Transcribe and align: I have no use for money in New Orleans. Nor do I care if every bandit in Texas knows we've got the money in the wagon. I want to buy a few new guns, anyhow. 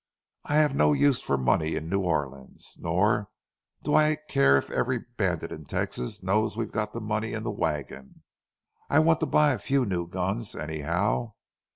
I 0.45 0.55
have 0.55 0.73
no 0.73 0.93
use 0.93 1.21
for 1.21 1.37
money 1.37 1.75
in 1.75 1.87
New 1.87 1.99
Orleans. 2.01 2.75
Nor 2.79 3.29
do 3.83 3.93
I 3.93 4.15
care 4.29 4.57
if 4.57 4.71
every 4.71 4.97
bandit 5.15 5.51
in 5.51 5.63
Texas 5.65 6.23
knows 6.23 6.57
we've 6.57 6.71
got 6.71 6.91
the 6.93 6.99
money 6.99 7.33
in 7.33 7.43
the 7.43 7.51
wagon. 7.51 8.23
I 8.89 8.97
want 8.97 9.19
to 9.19 9.27
buy 9.27 9.53
a 9.53 9.59
few 9.59 9.85
new 9.85 10.07
guns, 10.07 10.55
anyhow. 10.55 11.33